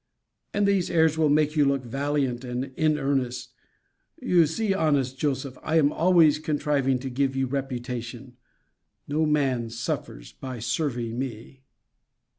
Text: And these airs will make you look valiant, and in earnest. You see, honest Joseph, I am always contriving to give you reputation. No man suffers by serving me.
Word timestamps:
And 0.51 0.67
these 0.67 0.89
airs 0.89 1.15
will 1.15 1.29
make 1.29 1.55
you 1.55 1.63
look 1.63 1.83
valiant, 1.83 2.43
and 2.43 2.73
in 2.75 2.97
earnest. 2.97 3.53
You 4.19 4.47
see, 4.47 4.73
honest 4.73 5.15
Joseph, 5.19 5.59
I 5.61 5.75
am 5.77 5.91
always 5.91 6.39
contriving 6.39 6.97
to 6.97 7.09
give 7.11 7.35
you 7.35 7.45
reputation. 7.45 8.35
No 9.07 9.27
man 9.27 9.69
suffers 9.69 10.31
by 10.33 10.57
serving 10.57 11.19
me. 11.19 11.61